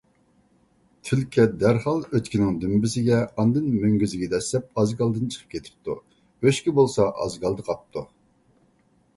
تۈلكە 1.07 1.43
دەرھال 1.63 1.99
ئۆچكىنىڭ 2.07 2.57
دۈمبىسىگە، 2.63 3.19
ئاندىن 3.43 3.67
مۆڭگۈزىگە 3.75 4.31
دەسسەپ 4.33 4.81
ئازگالدىن 4.85 5.29
چىقىپ 5.37 5.55
كېتىپتۇ. 5.55 5.97
ئۆچكە 6.47 6.75
بولسا، 6.81 7.09
ئازگالدا 7.27 7.69
قاپتۇ. 7.71 8.05